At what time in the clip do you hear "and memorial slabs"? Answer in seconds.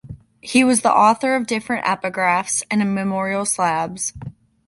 2.71-4.13